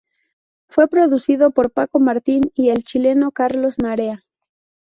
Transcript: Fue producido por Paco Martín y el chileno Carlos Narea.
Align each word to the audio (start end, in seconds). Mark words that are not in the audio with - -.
Fue 0.67 0.87
producido 0.87 1.51
por 1.51 1.69
Paco 1.69 1.99
Martín 1.99 2.49
y 2.55 2.69
el 2.71 2.83
chileno 2.83 3.29
Carlos 3.31 3.77
Narea. 3.77 4.25